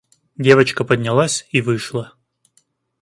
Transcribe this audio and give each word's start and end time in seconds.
Девочка 0.35 0.83
поднялась 0.83 1.45
и 1.51 1.61
вышла. 1.61 2.15